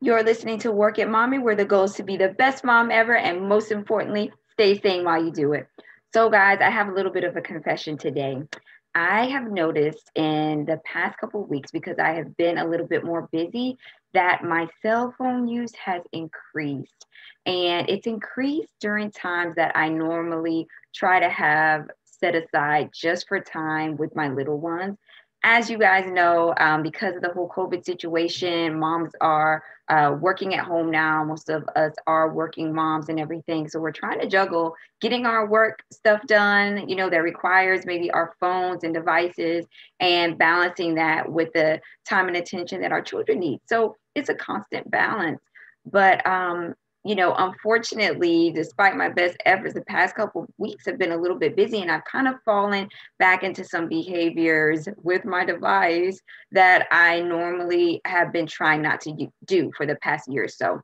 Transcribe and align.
You're 0.00 0.22
listening 0.22 0.58
to 0.60 0.70
Work 0.70 0.98
It 0.98 1.08
Mommy, 1.08 1.38
where 1.38 1.56
the 1.56 1.64
goal 1.64 1.84
is 1.84 1.94
to 1.94 2.02
be 2.02 2.16
the 2.16 2.28
best 2.28 2.62
mom 2.62 2.90
ever, 2.90 3.16
and 3.16 3.48
most 3.48 3.72
importantly, 3.72 4.32
stay 4.52 4.78
sane 4.78 5.02
while 5.02 5.24
you 5.24 5.32
do 5.32 5.54
it. 5.54 5.66
So, 6.12 6.30
guys, 6.30 6.58
I 6.60 6.70
have 6.70 6.88
a 6.88 6.92
little 6.92 7.10
bit 7.10 7.24
of 7.24 7.36
a 7.36 7.40
confession 7.40 7.96
today. 7.96 8.42
I 8.94 9.26
have 9.26 9.50
noticed 9.50 10.10
in 10.14 10.66
the 10.66 10.78
past 10.84 11.18
couple 11.18 11.44
weeks, 11.46 11.72
because 11.72 11.98
I 11.98 12.12
have 12.12 12.36
been 12.36 12.58
a 12.58 12.68
little 12.68 12.86
bit 12.86 13.02
more 13.02 13.28
busy, 13.32 13.76
that 14.12 14.44
my 14.44 14.68
cell 14.82 15.14
phone 15.18 15.48
use 15.48 15.74
has 15.74 16.02
increased. 16.12 17.06
And 17.46 17.88
it's 17.88 18.06
increased 18.06 18.70
during 18.80 19.10
times 19.10 19.56
that 19.56 19.76
I 19.76 19.88
normally 19.88 20.68
try 20.94 21.18
to 21.18 21.28
have 21.28 21.88
set 22.24 22.34
aside 22.34 22.90
just 22.94 23.28
for 23.28 23.38
time 23.40 23.96
with 23.96 24.16
my 24.16 24.28
little 24.28 24.58
ones 24.58 24.96
as 25.44 25.68
you 25.68 25.76
guys 25.76 26.10
know, 26.10 26.54
um, 26.56 26.82
because 26.82 27.14
of 27.14 27.20
the 27.20 27.28
whole 27.28 27.48
COVID 27.50 27.84
situation, 27.84 28.78
moms 28.78 29.12
are 29.20 29.62
uh, 29.88 30.16
working 30.18 30.54
at 30.54 30.64
home 30.64 30.90
now. 30.90 31.22
Most 31.22 31.50
of 31.50 31.68
us 31.76 31.92
are 32.06 32.32
working 32.32 32.74
moms 32.74 33.10
and 33.10 33.20
everything. 33.20 33.68
So 33.68 33.78
we're 33.78 33.92
trying 33.92 34.20
to 34.20 34.26
juggle 34.26 34.74
getting 35.02 35.26
our 35.26 35.46
work 35.46 35.82
stuff 35.92 36.22
done, 36.26 36.88
you 36.88 36.96
know, 36.96 37.10
that 37.10 37.22
requires 37.22 37.84
maybe 37.84 38.10
our 38.10 38.34
phones 38.40 38.84
and 38.84 38.94
devices 38.94 39.66
and 40.00 40.38
balancing 40.38 40.94
that 40.94 41.30
with 41.30 41.52
the 41.52 41.78
time 42.08 42.28
and 42.28 42.38
attention 42.38 42.80
that 42.80 42.92
our 42.92 43.02
children 43.02 43.40
need. 43.40 43.60
So 43.66 43.96
it's 44.14 44.30
a 44.30 44.34
constant 44.34 44.90
balance. 44.90 45.42
But 45.84 46.26
um, 46.26 46.74
you 47.04 47.14
know, 47.14 47.34
unfortunately, 47.36 48.50
despite 48.50 48.96
my 48.96 49.10
best 49.10 49.36
efforts, 49.44 49.74
the 49.74 49.82
past 49.82 50.16
couple 50.16 50.46
weeks 50.56 50.86
have 50.86 50.98
been 50.98 51.12
a 51.12 51.16
little 51.16 51.38
bit 51.38 51.54
busy, 51.54 51.82
and 51.82 51.90
I've 51.90 52.04
kind 52.04 52.26
of 52.26 52.36
fallen 52.44 52.88
back 53.18 53.42
into 53.42 53.62
some 53.62 53.88
behaviors 53.88 54.88
with 55.02 55.26
my 55.26 55.44
device 55.44 56.18
that 56.52 56.86
I 56.90 57.20
normally 57.20 58.00
have 58.06 58.32
been 58.32 58.46
trying 58.46 58.80
not 58.80 59.02
to 59.02 59.28
do 59.44 59.70
for 59.76 59.84
the 59.84 59.96
past 59.96 60.32
year 60.32 60.44
or 60.44 60.48
so. 60.48 60.80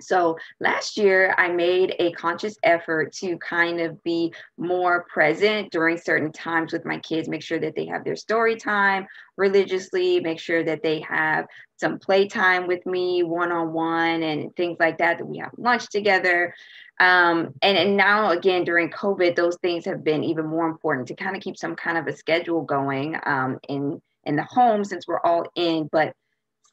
So 0.00 0.38
last 0.60 0.96
year, 0.96 1.34
I 1.38 1.48
made 1.48 1.94
a 1.98 2.12
conscious 2.12 2.56
effort 2.62 3.12
to 3.14 3.36
kind 3.38 3.80
of 3.80 4.02
be 4.02 4.32
more 4.56 5.04
present 5.04 5.72
during 5.72 5.98
certain 5.98 6.32
times 6.32 6.72
with 6.72 6.84
my 6.84 6.98
kids, 6.98 7.28
make 7.28 7.42
sure 7.42 7.58
that 7.58 7.74
they 7.74 7.86
have 7.86 8.04
their 8.04 8.16
story 8.16 8.56
time 8.56 9.06
religiously, 9.36 10.20
make 10.20 10.40
sure 10.40 10.64
that 10.64 10.82
they 10.82 11.00
have 11.00 11.46
some 11.76 11.98
playtime 11.98 12.66
with 12.66 12.84
me 12.86 13.22
one 13.22 13.52
on 13.52 13.72
one 13.72 14.22
and 14.22 14.54
things 14.56 14.76
like 14.80 14.98
that, 14.98 15.18
that 15.18 15.24
we 15.24 15.38
have 15.38 15.52
lunch 15.56 15.88
together. 15.90 16.54
Um, 17.00 17.54
and, 17.62 17.78
and 17.78 17.96
now, 17.96 18.30
again, 18.30 18.64
during 18.64 18.90
COVID, 18.90 19.36
those 19.36 19.56
things 19.58 19.84
have 19.84 20.02
been 20.02 20.24
even 20.24 20.46
more 20.46 20.66
important 20.68 21.06
to 21.08 21.14
kind 21.14 21.36
of 21.36 21.42
keep 21.42 21.56
some 21.56 21.76
kind 21.76 21.96
of 21.96 22.06
a 22.08 22.16
schedule 22.16 22.62
going 22.62 23.16
um, 23.24 23.58
in, 23.68 24.02
in 24.24 24.36
the 24.36 24.42
home 24.42 24.84
since 24.84 25.06
we're 25.06 25.20
all 25.20 25.46
in. 25.54 25.88
But 25.90 26.14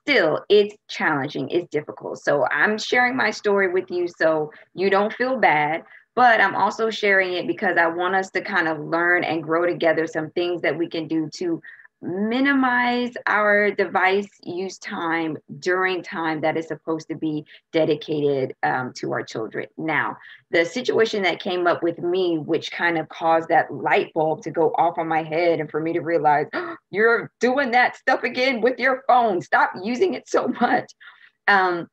still 0.06 0.46
it's 0.50 0.76
challenging 0.88 1.50
it's 1.50 1.68
difficult. 1.72 2.22
So 2.22 2.46
i'm 2.52 2.78
sharing 2.78 3.16
my 3.16 3.32
story 3.32 3.72
with 3.74 3.90
you 3.90 4.08
so 4.08 4.52
you 4.76 4.90
don't 4.92 5.12
feel 5.14 5.38
bad 5.40 5.84
but 6.16 6.40
i'm 6.40 6.56
also 6.56 6.92
sharing 6.92 7.34
it 7.34 7.48
because 7.48 7.76
i 7.78 7.88
want 7.88 8.14
us 8.14 8.30
to 8.32 8.42
kind 8.42 8.68
of 8.68 8.80
learn 8.80 9.24
and 9.24 9.44
grow 9.44 9.66
together 9.66 10.06
some 10.06 10.30
things 10.32 10.62
that 10.62 10.78
we 10.78 10.88
can 10.88 11.08
do 11.08 11.28
to 11.34 11.60
minimize 12.06 13.14
our 13.28 13.72
device 13.72 14.30
use 14.44 14.78
time 14.78 15.38
during 15.60 16.04
time 16.04 16.42
that 16.42 16.58
is 16.58 16.68
supposed 16.68 17.08
to 17.10 17.16
be 17.16 17.46
dedicated 17.74 18.56
um, 18.64 18.94
to 18.94 19.12
our 19.12 19.24
children. 19.24 19.68
Now, 19.78 20.18
the 20.52 20.66
situation 20.66 21.24
that 21.24 21.40
came 21.40 21.68
up 21.68 21.84
with 21.84 22.00
me, 22.00 22.38
which 22.38 22.72
kind 22.72 22.98
of 22.98 23.10
caused 23.10 23.50
that 23.50 23.74
light 23.74 24.14
bulb 24.14 24.44
to 24.44 24.52
go 24.52 24.74
off 24.78 24.98
on 24.98 25.08
my 25.08 25.24
head 25.24 25.60
and 25.60 25.70
for 25.70 25.80
me 25.80 25.94
to 25.94 26.02
realize 26.02 26.48
oh, 26.54 26.76
you're 26.92 27.32
doing 27.40 27.72
that 27.72 27.98
stuff 27.98 28.24
again 28.24 28.62
with 28.62 28.80
your 28.80 29.04
phone, 29.08 29.42
stop 29.42 29.72
using 29.84 30.14
it 30.14 30.30
so 30.30 30.48
much, 30.62 30.92
um, 31.48 31.88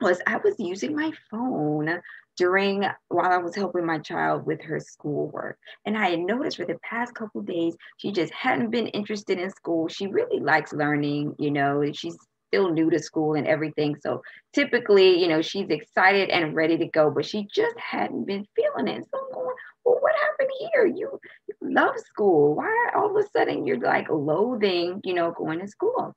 was 0.00 0.20
I 0.26 0.36
was 0.38 0.56
using 0.58 0.94
my 0.94 1.12
phone 1.30 2.00
during 2.36 2.84
while 3.08 3.30
I 3.30 3.38
was 3.38 3.54
helping 3.54 3.86
my 3.86 3.98
child 3.98 4.46
with 4.46 4.60
her 4.62 4.80
schoolwork. 4.80 5.58
And 5.86 5.96
I 5.96 6.10
had 6.10 6.20
noticed 6.20 6.56
for 6.56 6.64
the 6.64 6.78
past 6.82 7.14
couple 7.14 7.42
days, 7.42 7.74
she 7.98 8.12
just 8.12 8.32
hadn't 8.32 8.70
been 8.70 8.88
interested 8.88 9.38
in 9.38 9.50
school. 9.50 9.88
She 9.88 10.06
really 10.06 10.40
likes 10.40 10.72
learning, 10.72 11.34
you 11.38 11.50
know, 11.50 11.84
she's 11.92 12.16
still 12.48 12.70
new 12.70 12.90
to 12.90 12.98
school 12.98 13.34
and 13.34 13.46
everything. 13.46 13.96
So 14.00 14.22
typically, 14.52 15.20
you 15.20 15.28
know, 15.28 15.42
she's 15.42 15.68
excited 15.70 16.30
and 16.30 16.54
ready 16.54 16.78
to 16.78 16.86
go, 16.86 17.10
but 17.10 17.26
she 17.26 17.48
just 17.52 17.76
hadn't 17.78 18.26
been 18.26 18.46
feeling 18.54 18.88
it. 18.88 19.04
So 19.10 19.18
I'm 19.18 19.32
going, 19.32 19.56
well, 19.84 19.98
what 20.00 20.12
happened 20.22 20.50
here? 20.72 20.86
You, 20.86 21.18
you 21.48 21.54
love 21.60 21.98
school. 21.98 22.54
Why 22.54 22.90
all 22.94 23.10
of 23.10 23.24
a 23.24 23.28
sudden 23.30 23.66
you're 23.66 23.80
like 23.80 24.08
loathing, 24.08 25.00
you 25.04 25.14
know, 25.14 25.32
going 25.32 25.60
to 25.60 25.68
school? 25.68 26.14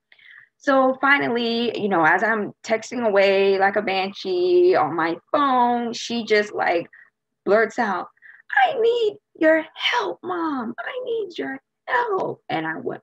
So 0.58 0.98
finally, 1.00 1.80
you 1.80 1.88
know, 1.88 2.04
as 2.04 2.24
I'm 2.24 2.52
texting 2.64 3.06
away 3.06 3.58
like 3.60 3.76
a 3.76 3.82
banshee 3.82 4.76
on 4.76 4.96
my 4.96 5.18
phone, 5.32 5.94
she 5.94 6.26
just 6.26 6.54
like 6.54 6.88
blurts 7.46 7.80
out, 7.80 8.08
I 8.66 8.80
need 8.80 9.18
your 9.40 9.64
help, 9.76 10.20
mom. 10.24 10.74
I 10.80 11.04
need 11.06 11.38
your 11.38 11.60
help. 11.88 12.42
And 12.50 12.66
I 12.66 12.78
went, 12.78 13.02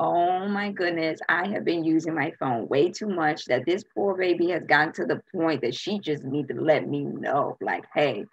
Oh 0.00 0.48
my 0.48 0.70
goodness, 0.70 1.18
I 1.28 1.48
have 1.48 1.64
been 1.64 1.82
using 1.84 2.14
my 2.14 2.32
phone 2.38 2.68
way 2.68 2.88
too 2.90 3.08
much 3.08 3.46
that 3.46 3.66
this 3.66 3.82
poor 3.94 4.16
baby 4.16 4.50
has 4.50 4.62
gotten 4.62 4.92
to 4.94 5.04
the 5.04 5.20
point 5.34 5.60
that 5.62 5.74
she 5.74 5.98
just 5.98 6.22
needs 6.22 6.48
to 6.48 6.54
let 6.54 6.88
me 6.88 7.02
know, 7.02 7.56
like, 7.60 7.84
hey, 7.94 8.24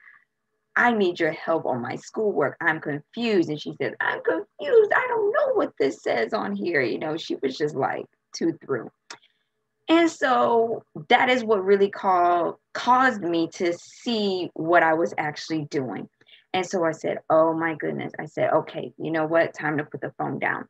I 0.76 0.92
need 0.92 1.20
your 1.20 1.32
help 1.32 1.66
on 1.66 1.82
my 1.82 1.96
schoolwork. 1.96 2.56
I'm 2.62 2.80
confused. 2.80 3.50
And 3.50 3.60
she 3.60 3.74
said, 3.82 3.96
I'm 4.00 4.22
confused. 4.22 4.92
I 4.96 5.08
don't 5.08 5.32
know 5.32 5.54
what 5.54 5.74
this 5.80 6.04
says 6.04 6.34
on 6.34 6.56
here. 6.56 6.82
You 6.82 7.00
know, 7.00 7.18
she 7.18 7.36
was 7.42 7.58
just 7.58 7.76
like, 7.76 8.06
to 8.36 8.54
through. 8.64 8.92
And 9.88 10.10
so 10.10 10.84
that 11.10 11.30
is 11.30 11.44
what 11.44 11.64
really 11.64 11.90
called, 11.90 12.56
caused 12.74 13.22
me 13.22 13.50
to 13.54 13.74
see 13.74 14.50
what 14.54 14.82
I 14.82 14.94
was 14.94 15.14
actually 15.18 15.66
doing. 15.66 16.10
And 16.54 16.66
so 16.66 16.84
I 16.86 16.92
said, 16.92 17.20
Oh 17.30 17.54
my 17.54 17.76
goodness. 17.76 18.14
I 18.20 18.26
said, 18.26 18.52
Okay, 18.52 18.94
you 18.98 19.12
know 19.12 19.26
what? 19.26 19.54
Time 19.54 19.78
to 19.78 19.84
put 19.84 20.02
the 20.02 20.14
phone 20.18 20.40
down. 20.40 20.68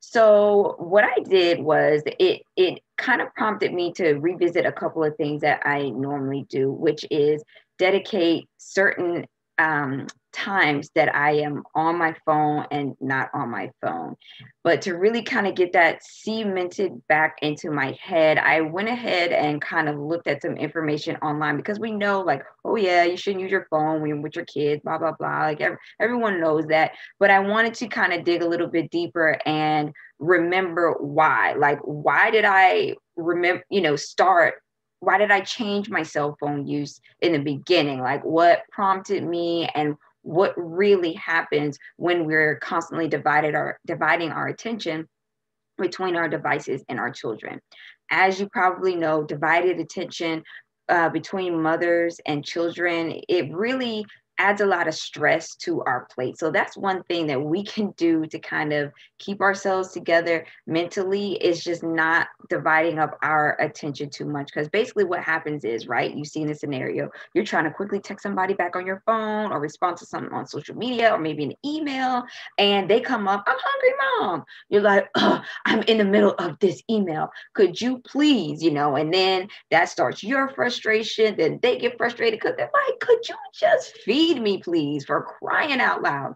So 0.00 0.76
what 0.78 1.04
I 1.04 1.20
did 1.22 1.60
was 1.60 2.02
it 2.06 2.42
it 2.56 2.80
kind 2.96 3.20
of 3.20 3.34
prompted 3.34 3.72
me 3.72 3.92
to 3.94 4.14
revisit 4.14 4.66
a 4.66 4.72
couple 4.72 5.04
of 5.04 5.16
things 5.16 5.42
that 5.42 5.62
I 5.66 5.90
normally 5.90 6.46
do, 6.48 6.70
which 6.70 7.04
is 7.10 7.42
dedicate 7.78 8.48
certain 8.58 9.26
um, 9.58 10.06
times 10.36 10.90
that 10.94 11.14
I 11.14 11.32
am 11.38 11.62
on 11.74 11.96
my 11.96 12.14
phone 12.26 12.66
and 12.70 12.94
not 13.00 13.30
on 13.32 13.50
my 13.50 13.70
phone. 13.80 14.16
But 14.62 14.82
to 14.82 14.94
really 14.94 15.22
kind 15.22 15.46
of 15.46 15.54
get 15.54 15.72
that 15.72 16.04
cemented 16.04 17.00
back 17.08 17.38
into 17.40 17.70
my 17.70 17.96
head, 18.00 18.36
I 18.38 18.60
went 18.60 18.88
ahead 18.88 19.32
and 19.32 19.62
kind 19.62 19.88
of 19.88 19.98
looked 19.98 20.26
at 20.26 20.42
some 20.42 20.56
information 20.56 21.16
online 21.16 21.56
because 21.56 21.80
we 21.80 21.90
know, 21.90 22.20
like, 22.20 22.42
oh, 22.64 22.76
yeah, 22.76 23.04
you 23.04 23.16
shouldn't 23.16 23.42
use 23.42 23.50
your 23.50 23.66
phone 23.70 24.00
when 24.00 24.10
you're 24.10 24.20
with 24.20 24.36
your 24.36 24.44
kids, 24.44 24.82
blah, 24.84 24.98
blah, 24.98 25.12
blah. 25.12 25.40
Like, 25.40 25.60
every, 25.60 25.78
everyone 25.98 26.40
knows 26.40 26.66
that. 26.66 26.92
But 27.18 27.30
I 27.30 27.38
wanted 27.38 27.74
to 27.74 27.88
kind 27.88 28.12
of 28.12 28.24
dig 28.24 28.42
a 28.42 28.48
little 28.48 28.68
bit 28.68 28.90
deeper 28.90 29.38
and 29.46 29.92
remember 30.18 30.92
why. 31.00 31.54
Like, 31.54 31.80
why 31.82 32.30
did 32.30 32.44
I 32.44 32.96
remember, 33.16 33.64
you 33.70 33.80
know, 33.80 33.96
start 33.96 34.56
why 35.00 35.18
did 35.18 35.30
I 35.30 35.40
change 35.40 35.90
my 35.90 36.02
cell 36.02 36.36
phone 36.40 36.66
use 36.66 37.00
in 37.20 37.32
the 37.32 37.38
beginning? 37.38 38.00
Like 38.00 38.24
what 38.24 38.62
prompted 38.72 39.22
me 39.24 39.68
and 39.74 39.94
what 40.26 40.52
really 40.56 41.12
happens 41.12 41.78
when 41.98 42.24
we're 42.24 42.56
constantly 42.56 43.06
divided 43.06 43.54
our 43.54 43.78
dividing 43.86 44.32
our 44.32 44.48
attention 44.48 45.06
between 45.78 46.16
our 46.16 46.28
devices 46.28 46.82
and 46.88 46.98
our 46.98 47.12
children. 47.12 47.60
As 48.10 48.40
you 48.40 48.48
probably 48.48 48.96
know, 48.96 49.22
divided 49.22 49.78
attention 49.78 50.42
uh, 50.88 51.10
between 51.10 51.62
mothers 51.62 52.18
and 52.26 52.44
children, 52.44 53.20
it 53.28 53.52
really 53.52 54.04
adds 54.38 54.60
a 54.60 54.66
lot 54.66 54.88
of 54.88 54.94
stress 54.94 55.54
to 55.56 55.82
our 55.82 56.06
plate. 56.14 56.38
So 56.38 56.50
that's 56.50 56.76
one 56.76 57.02
thing 57.04 57.26
that 57.28 57.40
we 57.40 57.64
can 57.64 57.92
do 57.96 58.26
to 58.26 58.38
kind 58.38 58.72
of 58.72 58.92
keep 59.18 59.40
ourselves 59.40 59.92
together 59.92 60.46
mentally 60.66 61.32
is 61.34 61.64
just 61.64 61.82
not 61.82 62.28
dividing 62.48 62.98
up 62.98 63.18
our 63.22 63.56
attention 63.60 64.10
too 64.10 64.26
much. 64.26 64.46
Because 64.46 64.68
basically 64.68 65.04
what 65.04 65.22
happens 65.22 65.64
is, 65.64 65.88
right, 65.88 66.14
you 66.14 66.24
see 66.24 66.42
in 66.42 66.50
a 66.50 66.54
scenario, 66.54 67.10
you're 67.34 67.44
trying 67.44 67.64
to 67.64 67.70
quickly 67.70 68.00
text 68.00 68.22
somebody 68.22 68.54
back 68.54 68.76
on 68.76 68.86
your 68.86 69.02
phone 69.06 69.52
or 69.52 69.60
respond 69.60 69.96
to 69.98 70.06
something 70.06 70.32
on 70.32 70.46
social 70.46 70.76
media 70.76 71.12
or 71.12 71.18
maybe 71.18 71.44
an 71.44 71.54
email, 71.64 72.22
and 72.58 72.88
they 72.90 73.00
come 73.00 73.28
up, 73.28 73.44
I'm 73.46 73.56
hungry, 73.58 73.92
mom. 74.20 74.44
You're 74.68 74.82
like, 74.82 75.08
I'm 75.66 75.82
in 75.82 75.98
the 75.98 76.04
middle 76.04 76.34
of 76.38 76.58
this 76.58 76.82
email. 76.90 77.30
Could 77.54 77.80
you 77.80 77.98
please, 77.98 78.62
you 78.62 78.70
know, 78.70 78.96
and 78.96 79.12
then 79.12 79.48
that 79.70 79.88
starts 79.88 80.22
your 80.22 80.48
frustration. 80.50 81.36
Then 81.36 81.58
they 81.62 81.78
get 81.78 81.96
frustrated 81.96 82.40
because 82.40 82.56
they're 82.56 82.70
like, 82.88 83.00
could 83.00 83.28
you 83.28 83.34
just 83.54 83.96
feed 83.98 84.25
feed 84.26 84.42
me, 84.42 84.58
please, 84.58 85.04
for 85.04 85.22
crying 85.22 85.80
out 85.80 86.02
loud. 86.02 86.34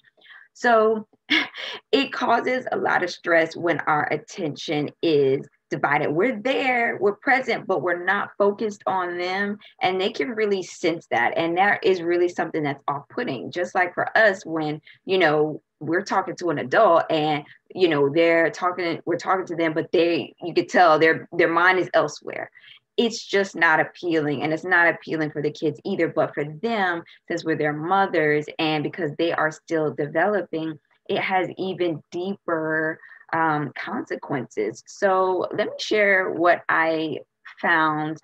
So 0.52 1.06
it 1.92 2.12
causes 2.12 2.66
a 2.70 2.76
lot 2.76 3.02
of 3.02 3.10
stress 3.10 3.56
when 3.56 3.80
our 3.80 4.08
attention 4.12 4.90
is 5.02 5.46
divided. 5.70 6.10
We're 6.10 6.40
there, 6.40 6.98
we're 7.00 7.16
present, 7.16 7.66
but 7.66 7.82
we're 7.82 8.04
not 8.04 8.30
focused 8.36 8.82
on 8.86 9.18
them. 9.18 9.58
And 9.80 10.00
they 10.00 10.10
can 10.10 10.30
really 10.30 10.62
sense 10.62 11.06
that. 11.10 11.36
And 11.36 11.56
that 11.58 11.84
is 11.84 12.02
really 12.02 12.28
something 12.28 12.62
that's 12.62 12.82
off 12.88 13.08
putting. 13.08 13.52
Just 13.52 13.74
like 13.74 13.94
for 13.94 14.16
us, 14.16 14.44
when, 14.44 14.80
you 15.04 15.18
know, 15.18 15.62
we're 15.80 16.02
talking 16.02 16.36
to 16.36 16.50
an 16.50 16.58
adult 16.58 17.04
and 17.08 17.42
you 17.74 17.88
know 17.88 18.10
they're 18.10 18.50
talking 18.50 19.00
we're 19.06 19.16
talking 19.16 19.46
to 19.46 19.56
them 19.56 19.72
but 19.72 19.90
they 19.92 20.34
you 20.42 20.52
could 20.52 20.68
tell 20.68 20.98
their 20.98 21.26
their 21.32 21.48
mind 21.48 21.78
is 21.78 21.88
elsewhere 21.94 22.50
it's 23.00 23.24
just 23.24 23.56
not 23.56 23.80
appealing 23.80 24.42
and 24.42 24.52
it's 24.52 24.62
not 24.62 24.86
appealing 24.86 25.30
for 25.30 25.40
the 25.40 25.50
kids 25.50 25.80
either 25.86 26.06
but 26.06 26.34
for 26.34 26.44
them 26.62 27.02
since 27.28 27.42
we're 27.42 27.56
their 27.56 27.72
mothers 27.72 28.44
and 28.58 28.84
because 28.84 29.10
they 29.16 29.32
are 29.32 29.50
still 29.50 29.94
developing 29.94 30.78
it 31.08 31.18
has 31.18 31.48
even 31.56 32.02
deeper 32.12 33.00
um, 33.32 33.72
consequences 33.74 34.82
so 34.86 35.46
let 35.54 35.68
me 35.68 35.72
share 35.78 36.30
what 36.30 36.62
i 36.68 37.16
found 37.62 38.18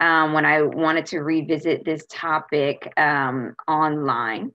um, 0.00 0.32
when 0.32 0.46
i 0.46 0.62
wanted 0.62 1.04
to 1.04 1.18
revisit 1.18 1.84
this 1.84 2.06
topic 2.08 2.90
um, 2.96 3.54
online 3.68 4.50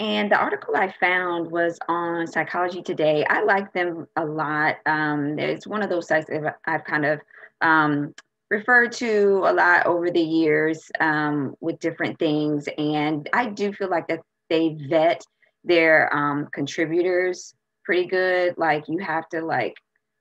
and 0.00 0.28
the 0.28 0.36
article 0.36 0.74
I 0.74 0.92
found 0.98 1.52
was 1.52 1.78
on 1.88 2.26
Psychology 2.26 2.82
Today. 2.82 3.24
I 3.30 3.44
like 3.44 3.72
them 3.72 4.08
a 4.16 4.24
lot. 4.24 4.78
Um, 4.86 5.38
it's 5.38 5.68
one 5.68 5.84
of 5.84 5.88
those 5.88 6.08
sites 6.08 6.26
that 6.26 6.58
I've 6.66 6.84
kind 6.84 7.04
of 7.04 7.20
um, 7.60 8.12
referred 8.54 8.92
to 8.92 9.42
a 9.44 9.52
lot 9.52 9.86
over 9.86 10.10
the 10.10 10.20
years 10.20 10.90
um, 11.00 11.54
with 11.60 11.80
different 11.80 12.18
things. 12.18 12.68
And 12.78 13.28
I 13.32 13.46
do 13.46 13.72
feel 13.72 13.90
like 13.90 14.06
that 14.08 14.20
they 14.48 14.76
vet 14.88 15.24
their 15.64 16.14
um, 16.14 16.48
contributors 16.52 17.54
pretty 17.84 18.06
good. 18.06 18.54
Like 18.56 18.84
you 18.88 18.98
have 18.98 19.28
to 19.30 19.40
like, 19.44 19.74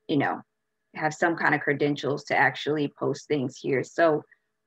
you 0.08 0.18
know, 0.18 0.42
have 0.96 1.14
some 1.14 1.36
kind 1.36 1.54
of 1.54 1.62
credentials 1.62 2.24
to 2.26 2.36
actually 2.36 2.92
post 3.00 3.28
things 3.28 3.58
here. 3.58 3.84
So 3.84 4.24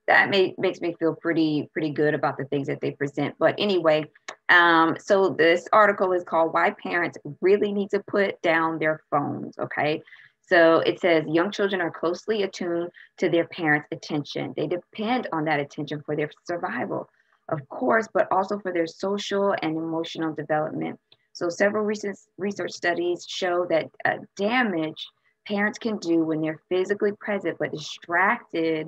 that 0.07 0.29
may, 0.29 0.55
makes 0.57 0.79
me 0.79 0.95
feel 0.97 1.13
pretty 1.15 1.69
pretty 1.73 1.89
good 1.89 2.13
about 2.13 2.37
the 2.37 2.45
things 2.45 2.67
that 2.67 2.79
they 2.79 2.91
present. 2.91 3.35
But 3.37 3.55
anyway, 3.57 4.05
um, 4.47 4.95
so 4.99 5.35
this 5.37 5.67
article 5.73 6.13
is 6.13 6.23
called 6.23 6.53
"Why 6.53 6.73
Parents 6.81 7.17
Really 7.41 7.73
Need 7.73 7.89
to 7.89 8.01
Put 8.07 8.41
Down 8.41 8.79
Their 8.79 9.01
Phones." 9.11 9.57
Okay, 9.57 10.01
so 10.47 10.79
it 10.79 10.99
says 10.99 11.25
young 11.27 11.51
children 11.51 11.81
are 11.81 11.91
closely 11.91 12.43
attuned 12.43 12.89
to 13.17 13.29
their 13.29 13.47
parents' 13.47 13.87
attention. 13.91 14.53
They 14.55 14.67
depend 14.67 15.27
on 15.33 15.45
that 15.45 15.59
attention 15.59 16.01
for 16.05 16.15
their 16.15 16.29
survival, 16.45 17.09
of 17.49 17.67
course, 17.69 18.07
but 18.13 18.31
also 18.31 18.59
for 18.59 18.71
their 18.71 18.87
social 18.87 19.55
and 19.61 19.75
emotional 19.75 20.33
development. 20.33 20.99
So 21.33 21.49
several 21.49 21.83
recent 21.83 22.17
research 22.37 22.71
studies 22.71 23.25
show 23.27 23.67
that 23.69 23.89
uh, 24.05 24.17
damage 24.35 25.05
parents 25.45 25.77
can 25.77 25.97
do 25.97 26.23
when 26.23 26.41
they're 26.41 26.61
physically 26.69 27.11
present 27.19 27.57
but 27.59 27.71
distracted 27.71 28.87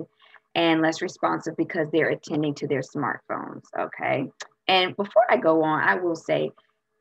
and 0.54 0.82
less 0.82 1.00
responsive 1.00 1.56
because 1.56 1.88
they're 1.90 2.10
attending 2.10 2.54
to 2.54 2.66
their 2.66 2.80
smartphones. 2.80 3.62
Okay. 3.78 4.28
And 4.66 4.96
before 4.96 5.24
I 5.30 5.36
go 5.36 5.62
on, 5.62 5.80
I 5.80 5.96
will 5.96 6.16
say, 6.16 6.50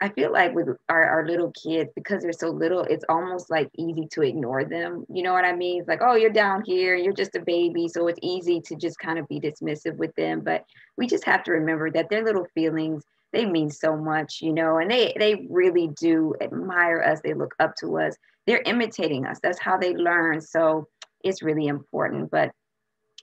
I 0.01 0.10
feel 0.10 0.31
like 0.31 0.56
with 0.56 0.69
our, 0.88 1.04
our 1.04 1.28
little 1.28 1.51
kids, 1.51 1.92
because 1.94 2.24
they're 2.24 2.31
so 2.31 2.50
little, 2.50 2.84
it's 2.84 3.04
almost 3.10 3.50
like 3.50 3.69
easy 3.78 4.07
to 4.12 4.22
ignore 4.22 4.63
them. 4.63 5.06
You 5.13 5.24
know 5.24 5.34
what 5.34 5.44
I 5.44 5.54
mean? 5.54 5.80
It's 5.80 5.90
like, 5.90 6.01
oh, 6.01 6.16
you're 6.16 6.30
down 6.30 6.63
here, 6.66 6.96
you're 6.96 7.13
just 7.13 7.36
a 7.36 7.42
baby. 7.42 7.90
So 7.90 8.07
it's 8.07 8.19
easy 8.22 8.62
to 8.62 8.75
just 8.75 8.98
kind 9.00 9.19
of 9.19 9.28
be 9.28 9.42
dismissive 9.42 9.98
with 9.98 10.16
them. 10.16 10.40
But 10.40 10.66
we 10.98 11.06
just 11.06 11.25
have 11.25 11.44
to 11.44 11.51
remember 11.51 11.92
that 11.92 12.10
their 12.10 12.24
little 12.24 12.48
feelings, 12.56 13.04
they 13.34 13.46
mean 13.46 13.69
so 13.69 13.98
much, 13.98 14.42
you 14.42 14.54
know, 14.54 14.78
and 14.78 14.90
they 14.90 15.13
they 15.19 15.48
really 15.50 15.90
do 16.00 16.34
admire 16.42 17.02
us. 17.02 17.19
They 17.22 17.34
look 17.34 17.54
up 17.60 17.75
to 17.81 18.00
us. 18.00 18.16
They're 18.48 18.63
imitating 18.66 19.25
us. 19.25 19.40
That's 19.44 19.60
how 19.60 19.78
they 19.78 19.94
learn. 19.94 20.42
So 20.42 20.88
it's 21.24 21.44
really 21.44 21.68
important. 21.68 22.31
But 22.31 22.52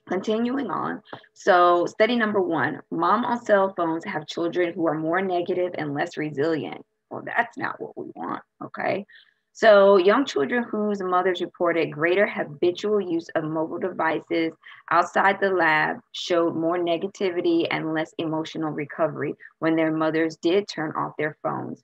Continuing 0.07 0.69
on. 0.71 1.01
So, 1.33 1.85
study 1.85 2.15
number 2.15 2.41
one 2.41 2.81
mom 2.91 3.25
on 3.25 3.43
cell 3.43 3.73
phones 3.75 4.05
have 4.05 4.25
children 4.25 4.73
who 4.73 4.87
are 4.87 4.93
more 4.93 5.21
negative 5.21 5.73
and 5.77 5.93
less 5.93 6.15
resilient. 6.17 6.85
Well, 7.09 7.23
that's 7.25 7.57
not 7.57 7.79
what 7.81 7.97
we 7.97 8.11
want. 8.15 8.41
Okay. 8.63 9.05
So, 9.51 9.97
young 9.97 10.23
children 10.25 10.63
whose 10.63 11.01
mothers 11.01 11.41
reported 11.41 11.91
greater 11.91 12.27
habitual 12.27 13.01
use 13.01 13.27
of 13.35 13.43
mobile 13.43 13.79
devices 13.79 14.53
outside 14.91 15.39
the 15.41 15.49
lab 15.49 15.97
showed 16.11 16.55
more 16.55 16.77
negativity 16.77 17.67
and 17.69 17.93
less 17.93 18.13
emotional 18.19 18.69
recovery 18.69 19.33
when 19.59 19.75
their 19.75 19.91
mothers 19.91 20.37
did 20.37 20.67
turn 20.67 20.93
off 20.95 21.13
their 21.17 21.37
phones. 21.41 21.83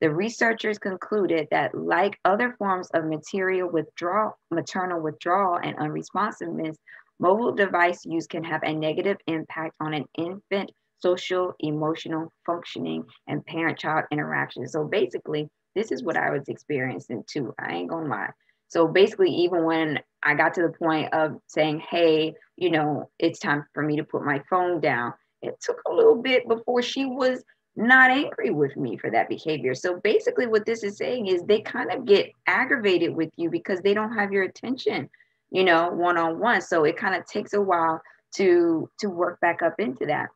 The 0.00 0.10
researchers 0.10 0.80
concluded 0.80 1.46
that, 1.52 1.76
like 1.76 2.18
other 2.24 2.56
forms 2.58 2.90
of 2.90 3.04
material 3.04 3.70
withdrawal, 3.70 4.36
maternal 4.50 5.00
withdrawal 5.00 5.60
and 5.62 5.76
unresponsiveness, 5.78 6.76
Mobile 7.18 7.52
device 7.52 8.04
use 8.04 8.26
can 8.26 8.44
have 8.44 8.62
a 8.62 8.72
negative 8.72 9.16
impact 9.26 9.76
on 9.80 9.94
an 9.94 10.04
infant 10.18 10.70
social, 11.02 11.52
emotional 11.58 12.32
functioning, 12.46 13.04
and 13.26 13.44
parent 13.44 13.78
child 13.78 14.04
interaction. 14.10 14.66
So 14.68 14.84
basically, 14.84 15.48
this 15.74 15.90
is 15.90 16.02
what 16.02 16.16
I 16.16 16.30
was 16.30 16.48
experiencing 16.48 17.24
too. 17.26 17.52
I 17.58 17.72
ain't 17.74 17.90
gonna 17.90 18.08
lie. 18.08 18.30
So 18.68 18.86
basically, 18.86 19.30
even 19.30 19.64
when 19.64 20.00
I 20.22 20.34
got 20.34 20.54
to 20.54 20.62
the 20.62 20.70
point 20.70 21.12
of 21.12 21.38
saying, 21.46 21.82
hey, 21.90 22.34
you 22.56 22.70
know, 22.70 23.10
it's 23.18 23.38
time 23.38 23.66
for 23.74 23.82
me 23.82 23.96
to 23.96 24.04
put 24.04 24.24
my 24.24 24.42
phone 24.48 24.80
down, 24.80 25.12
it 25.42 25.60
took 25.60 25.80
a 25.86 25.92
little 25.92 26.22
bit 26.22 26.48
before 26.48 26.82
she 26.82 27.04
was 27.04 27.42
not 27.74 28.10
angry 28.10 28.50
with 28.50 28.76
me 28.76 28.96
for 28.96 29.10
that 29.10 29.28
behavior. 29.28 29.74
So 29.74 29.98
basically, 30.00 30.46
what 30.46 30.66
this 30.66 30.84
is 30.84 30.96
saying 30.96 31.26
is 31.26 31.42
they 31.42 31.60
kind 31.60 31.90
of 31.90 32.04
get 32.04 32.30
aggravated 32.46 33.14
with 33.14 33.30
you 33.36 33.50
because 33.50 33.80
they 33.80 33.94
don't 33.94 34.14
have 34.14 34.32
your 34.32 34.44
attention 34.44 35.08
you 35.52 35.64
know, 35.64 35.90
one 35.90 36.16
on 36.16 36.38
one. 36.38 36.60
So 36.60 36.84
it 36.84 36.96
kind 36.96 37.14
of 37.14 37.26
takes 37.26 37.52
a 37.52 37.60
while 37.60 38.00
to 38.36 38.90
to 39.00 39.08
work 39.08 39.38
back 39.40 39.62
up 39.62 39.74
into 39.78 40.06
that. 40.06 40.30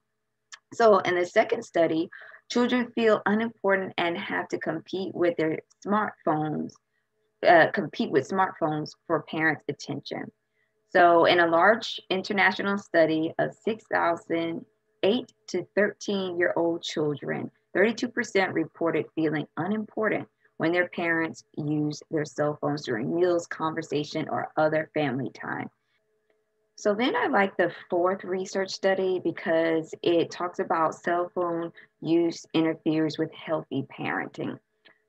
So 0.75 0.99
in 0.99 1.15
the 1.15 1.25
second 1.25 1.65
study, 1.65 2.11
children 2.51 2.93
feel 2.95 3.23
unimportant 3.27 3.95
and 3.99 4.17
have 4.19 4.49
to 4.49 4.59
compete 4.59 5.15
with 5.15 5.37
their 5.37 5.59
smartphones, 5.85 6.73
uh, 7.47 7.69
compete 7.73 8.11
with 8.11 8.29
smartphones 8.29 8.91
for 9.07 9.23
parents' 9.23 9.65
attention. 9.69 10.31
So 10.91 11.25
in 11.25 11.41
a 11.41 11.47
large 11.47 12.01
international 12.11 12.79
study 12.79 13.33
of 13.39 13.55
6,000 13.65 14.65
8 15.03 15.33
to 15.49 15.67
13 15.77 16.39
year 16.39 16.53
old 16.57 16.83
children, 16.83 17.51
32% 17.77 18.53
reported 18.53 19.07
feeling 19.15 19.47
unimportant 19.57 20.29
when 20.57 20.73
their 20.73 20.89
parents 20.89 21.45
use 21.57 22.03
their 22.11 22.25
cell 22.25 22.59
phones 22.61 22.85
during 22.85 23.15
meals, 23.15 23.47
conversation, 23.47 24.29
or 24.29 24.51
other 24.57 24.91
family 24.95 25.31
time. 25.31 25.69
So 26.79 26.95
then 26.95 27.17
I 27.17 27.27
like 27.29 27.57
the 27.57 27.73
fourth 27.89 28.23
research 28.23 28.71
study 28.71 29.19
because 29.23 29.95
it 30.03 30.31
talks 30.31 30.59
about 30.59 30.95
cell 30.95 31.31
phone 31.35 31.73
use 32.03 32.45
interferes 32.53 33.17
with 33.17 33.33
healthy 33.33 33.85
parenting. 33.85 34.59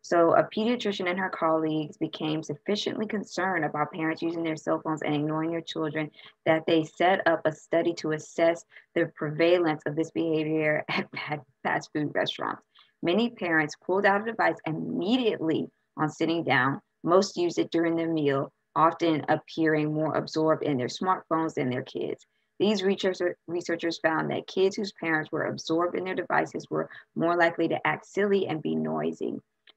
So 0.02 0.34
a 0.34 0.44
pediatrician 0.44 1.10
and 1.10 1.20
her 1.20 1.30
colleagues 1.30 1.98
became 1.98 2.42
sufficiently 2.42 3.06
concerned 3.06 3.66
about 3.66 3.92
parents 3.92 4.22
using 4.22 4.44
their 4.44 4.56
cell 4.56 4.80
phones 4.82 5.02
and 5.02 5.14
ignoring 5.14 5.52
their 5.52 5.60
children 5.60 6.10
that 6.46 6.66
they 6.66 6.86
set 6.86 7.28
up 7.28 7.42
a 7.44 7.52
study 7.52 7.94
to 7.96 8.14
assess 8.14 8.64
the 8.96 9.12
prevalence 9.16 9.84
of 9.86 9.98
this 9.98 10.12
behavior 10.12 10.86
at 10.88 11.10
fast 11.64 11.90
food 11.92 12.12
restaurants. 12.16 12.67
Many 13.04 13.30
parents 13.30 13.76
pulled 13.86 14.06
out 14.06 14.22
a 14.22 14.26
device 14.26 14.58
immediately 14.66 15.70
on 15.98 16.10
sitting 16.10 16.44
down. 16.44 16.82
Most 17.04 17.38
used 17.38 17.60
it 17.60 17.72
during 17.72 17.96
the 17.96 18.06
meal, 18.06 18.52
often 18.76 19.26
appearing 19.30 19.94
more 19.94 20.16
absorbed 20.16 20.64
in 20.64 20.78
their 20.78 20.88
smartphones 20.88 21.54
than 21.54 21.70
their 21.70 21.84
kids. 21.84 22.26
These 22.60 22.84
researchers 22.84 24.00
found 24.00 24.32
that 24.32 24.48
kids 24.48 24.76
whose 24.76 24.92
parents 24.94 25.32
were 25.32 25.46
absorbed 25.46 25.96
in 25.96 26.04
their 26.06 26.16
devices 26.16 26.68
were 26.70 26.90
more 27.16 27.36
likely 27.36 27.68
to 27.68 27.88
act 27.88 28.08
silly 28.08 28.48
and 28.48 28.62
be 28.64 28.76
noisy. 28.76 29.36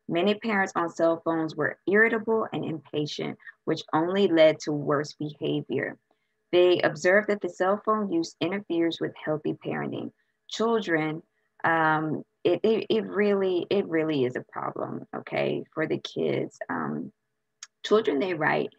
Many 0.08 0.34
parents 0.34 0.72
on 0.74 0.88
cell 0.88 1.20
phones 1.24 1.54
were 1.54 1.78
irritable 1.86 2.48
and 2.52 2.64
impatient, 2.64 3.38
which 3.64 3.82
only 3.92 4.28
led 4.28 4.58
to 4.60 4.72
worse 4.72 5.12
behavior. 5.12 5.98
They 6.52 6.80
observed 6.80 7.28
that 7.28 7.42
the 7.42 7.50
cell 7.50 7.80
phone 7.84 8.10
use 8.10 8.34
interferes 8.40 8.98
with 8.98 9.12
healthy 9.22 9.54
parenting. 9.54 10.10
Children 10.48 11.22
um, 11.62 12.24
it, 12.44 12.60
it, 12.62 12.86
it 12.88 13.06
really 13.06 13.66
it 13.70 13.86
really 13.88 14.24
is 14.24 14.36
a 14.36 14.44
problem 14.52 15.06
okay 15.14 15.64
for 15.74 15.86
the 15.86 15.98
kids. 15.98 16.58
Um, 16.68 17.12
children 17.84 18.18
they 18.18 18.34
write 18.34 18.70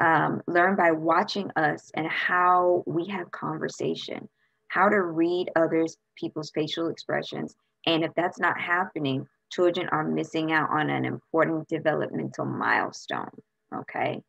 um, 0.00 0.42
learn 0.46 0.76
by 0.76 0.92
watching 0.92 1.50
us 1.56 1.90
and 1.94 2.06
how 2.06 2.82
we 2.86 3.06
have 3.06 3.30
conversation 3.30 4.28
how 4.68 4.88
to 4.88 5.02
read 5.02 5.50
others 5.56 5.96
people's 6.16 6.52
facial 6.54 6.88
expressions. 6.88 7.56
And 7.86 8.04
if 8.04 8.12
that's 8.14 8.38
not 8.38 8.60
happening 8.60 9.26
children 9.50 9.88
are 9.90 10.04
missing 10.04 10.52
out 10.52 10.70
on 10.70 10.90
an 10.90 11.04
important 11.04 11.68
developmental 11.68 12.44
milestone 12.44 13.30
okay? 13.74 14.22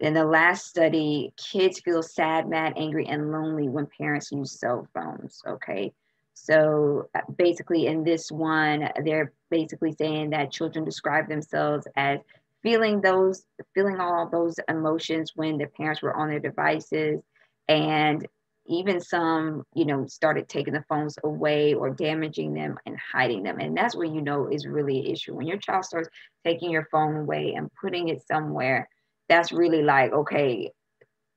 In 0.00 0.14
the 0.14 0.24
last 0.24 0.66
study 0.66 1.32
kids 1.36 1.80
feel 1.80 2.02
sad 2.02 2.48
mad 2.48 2.74
angry 2.76 3.06
and 3.06 3.32
lonely 3.32 3.68
when 3.68 3.86
parents 3.98 4.30
use 4.30 4.58
cell 4.58 4.86
phones 4.94 5.42
okay 5.46 5.92
so 6.34 7.08
uh, 7.14 7.20
basically, 7.38 7.86
in 7.86 8.04
this 8.04 8.30
one, 8.30 8.90
they're 9.04 9.32
basically 9.50 9.92
saying 9.92 10.30
that 10.30 10.50
children 10.50 10.84
describe 10.84 11.28
themselves 11.28 11.86
as 11.96 12.18
feeling 12.62 13.00
those, 13.00 13.44
feeling 13.74 14.00
all 14.00 14.28
those 14.28 14.56
emotions 14.68 15.32
when 15.36 15.58
their 15.58 15.68
parents 15.68 16.02
were 16.02 16.14
on 16.14 16.28
their 16.28 16.40
devices, 16.40 17.20
and 17.68 18.26
even 18.66 19.00
some, 19.00 19.62
you 19.74 19.84
know, 19.84 20.06
started 20.06 20.48
taking 20.48 20.72
the 20.72 20.84
phones 20.88 21.18
away 21.22 21.74
or 21.74 21.90
damaging 21.90 22.54
them 22.54 22.78
and 22.86 22.98
hiding 22.98 23.42
them. 23.42 23.60
And 23.60 23.76
that's 23.76 23.94
when 23.94 24.14
you 24.14 24.22
know 24.22 24.48
is 24.48 24.66
really 24.66 25.00
an 25.00 25.06
issue. 25.06 25.34
When 25.34 25.46
your 25.46 25.58
child 25.58 25.84
starts 25.84 26.08
taking 26.44 26.70
your 26.70 26.88
phone 26.90 27.16
away 27.16 27.54
and 27.54 27.70
putting 27.80 28.08
it 28.08 28.26
somewhere, 28.26 28.88
that's 29.28 29.52
really 29.52 29.82
like, 29.82 30.12
okay, 30.12 30.70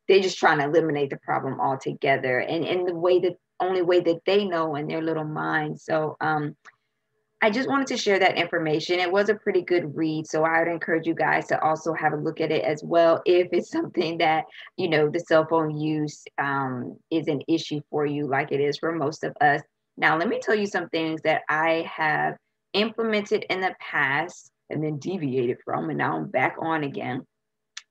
they're 0.08 0.22
just 0.22 0.40
trying 0.40 0.60
to 0.60 0.66
eliminate 0.66 1.10
the 1.10 1.18
problem 1.18 1.60
altogether. 1.60 2.40
And 2.40 2.64
in 2.64 2.86
the 2.86 2.96
way 2.96 3.20
that 3.20 3.38
only 3.60 3.82
way 3.82 4.00
that 4.00 4.22
they 4.26 4.46
know 4.46 4.76
in 4.76 4.88
their 4.88 5.02
little 5.02 5.26
mind. 5.26 5.80
So 5.80 6.18
um 6.22 6.56
I 7.40 7.52
just 7.52 7.70
wanted 7.70 7.88
to 7.88 7.98
share 7.98 8.18
that 8.18 8.36
information. 8.36 9.00
It 9.00 9.12
was 9.12 9.30
a 9.30 9.36
pretty 9.36 9.62
good 9.62 9.96
read. 9.96 10.26
So 10.26 10.44
I 10.44 10.60
would 10.60 10.68
encourage 10.68 11.06
you 11.06 11.14
guys 11.14 11.46
to 11.48 11.62
also 11.62 11.94
have 11.94 12.14
a 12.14 12.18
look 12.18 12.42
at 12.42 12.52
it 12.52 12.64
as 12.64 12.84
well 12.84 13.22
if 13.26 13.50
it's 13.52 13.70
something 13.70 14.18
that, 14.18 14.46
you 14.76 14.90
know, 14.90 15.10
the 15.10 15.20
cell 15.20 15.46
phone 15.48 15.78
use 15.78 16.24
um, 16.40 16.98
is 17.12 17.28
an 17.28 17.42
issue 17.48 17.82
for 17.92 18.06
you, 18.06 18.28
like 18.28 18.52
it 18.52 18.60
is 18.60 18.80
for 18.80 18.92
most 18.92 19.24
of 19.24 19.38
us. 19.40 19.62
Now, 19.98 20.18
let 20.18 20.30
me 20.30 20.40
tell 20.40 20.56
you 20.56 20.66
some 20.66 20.90
things 20.90 21.22
that 21.24 21.42
I 21.48 21.88
have 21.92 22.38
implemented 22.74 23.46
in 23.50 23.62
the 23.62 23.76
past 23.80 24.52
and 24.70 24.84
then 24.84 25.00
deviated 25.00 25.58
from, 25.64 25.90
and 25.90 25.98
now 25.98 26.18
I'm 26.18 26.30
back 26.30 26.56
on 26.60 26.84
again. 26.84 27.26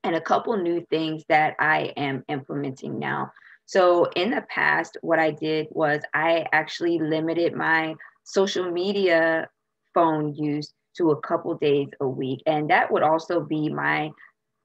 And 0.03 0.15
a 0.15 0.21
couple 0.21 0.55
new 0.57 0.85
things 0.89 1.23
that 1.27 1.55
I 1.59 1.93
am 1.97 2.23
implementing 2.27 2.99
now. 2.99 3.31
So, 3.67 4.05
in 4.15 4.31
the 4.31 4.41
past, 4.49 4.97
what 5.01 5.19
I 5.19 5.31
did 5.31 5.67
was 5.71 6.01
I 6.13 6.47
actually 6.53 6.99
limited 6.99 7.53
my 7.53 7.95
social 8.23 8.71
media 8.71 9.49
phone 9.93 10.33
use 10.33 10.73
to 10.97 11.11
a 11.11 11.21
couple 11.21 11.53
days 11.55 11.89
a 11.99 12.07
week. 12.07 12.41
And 12.45 12.69
that 12.69 12.91
would 12.91 13.03
also 13.03 13.41
be 13.41 13.69
my 13.69 14.11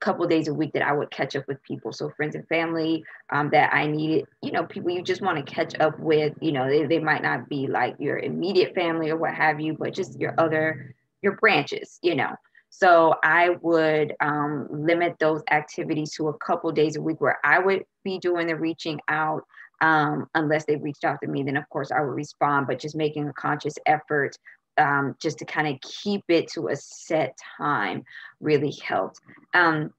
couple 0.01 0.27
days 0.27 0.49
a 0.49 0.55
week 0.55 0.73
that 0.73 0.83
I 0.83 0.93
would 0.93 1.11
catch 1.11 1.37
up 1.37 1.47
with 1.47 1.63
people. 1.63 1.93
So 1.93 2.11
friends 2.11 2.35
and 2.35 2.47
family 2.49 3.05
um, 3.31 3.51
that 3.51 3.73
I 3.73 3.87
needed, 3.87 4.27
you 4.43 4.51
know, 4.51 4.65
people 4.65 4.91
you 4.91 5.03
just 5.03 5.23
want 5.23 5.45
to 5.45 5.53
catch 5.53 5.79
up 5.79 5.99
with, 5.99 6.35
you 6.41 6.53
know, 6.53 6.69
they, 6.69 6.87
they 6.87 6.99
might 6.99 7.23
not 7.23 7.49
be 7.49 7.69
like 7.69 7.97
your 7.99 8.19
immediate 8.19 8.75
family 8.75 9.11
or 9.11 9.17
what 9.17 9.35
have 9.35 9.61
you, 9.61 9.75
but 9.75 9.95
just 9.95 10.19
your 10.19 10.35
other, 10.39 10.95
your 11.23 11.37
branches, 11.37 11.99
you 12.03 12.15
know. 12.17 12.35
So 12.75 13.17
I 13.23 13.51
would 13.61 14.15
um, 14.21 14.67
limit 14.71 15.17
those 15.21 15.43
activities 15.51 16.15
to 16.15 16.29
a 16.29 16.39
couple 16.39 16.73
days 16.73 16.97
a 16.97 17.03
week 17.03 17.21
where 17.21 17.39
I 17.45 17.59
would 17.59 17.85
be 18.03 18.19
doing 18.19 18.47
the 18.47 18.57
reaching 18.57 18.99
out 19.09 19.45
um, 19.83 20.27
unless 20.35 20.65
they 20.65 20.77
reached 20.77 21.05
out 21.05 21.19
to 21.23 21.29
me, 21.29 21.43
then 21.43 21.59
of 21.59 21.69
course 21.69 21.93
I 21.93 22.01
would 22.01 22.15
respond, 22.15 22.67
but 22.67 22.79
just 22.79 22.97
making 22.97 23.29
a 23.29 23.33
conscious 23.35 23.75
effort 23.85 24.39
um, 24.79 25.15
just 25.21 25.39
to 25.41 25.45
kind 25.45 25.69
of 25.69 25.79
keep 25.83 26.25
it 26.29 26.49
to 26.53 26.69
a 26.69 26.77
set 26.77 27.37
time 27.59 28.05
really 28.41 28.73
helped. 28.83 29.21
Um, 29.53 29.93